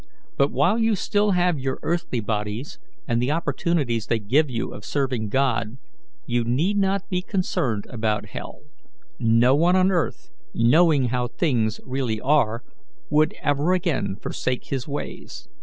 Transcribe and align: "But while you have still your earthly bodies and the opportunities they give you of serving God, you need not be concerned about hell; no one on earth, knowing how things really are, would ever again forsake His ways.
"But 0.35 0.51
while 0.51 0.79
you 0.79 0.93
have 0.93 0.97
still 0.97 1.35
your 1.57 1.77
earthly 1.83 2.19
bodies 2.21 2.79
and 3.07 3.21
the 3.21 3.29
opportunities 3.29 4.07
they 4.07 4.17
give 4.17 4.49
you 4.49 4.73
of 4.73 4.83
serving 4.83 5.29
God, 5.29 5.77
you 6.25 6.43
need 6.43 6.75
not 6.77 7.07
be 7.11 7.21
concerned 7.21 7.85
about 7.87 8.25
hell; 8.29 8.61
no 9.19 9.53
one 9.53 9.75
on 9.75 9.91
earth, 9.91 10.31
knowing 10.55 11.09
how 11.09 11.27
things 11.27 11.79
really 11.85 12.19
are, 12.19 12.63
would 13.11 13.35
ever 13.43 13.73
again 13.73 14.15
forsake 14.19 14.65
His 14.69 14.87
ways. 14.87 15.47